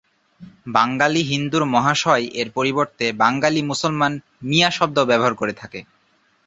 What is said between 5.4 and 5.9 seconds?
করে থাকে।